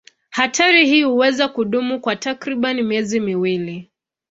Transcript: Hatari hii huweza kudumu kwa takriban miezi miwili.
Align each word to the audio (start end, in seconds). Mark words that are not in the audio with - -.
Hatari 0.29 0.87
hii 0.87 1.03
huweza 1.03 1.47
kudumu 1.47 1.99
kwa 1.99 2.15
takriban 2.15 2.81
miezi 2.83 3.19
miwili. 3.19 3.89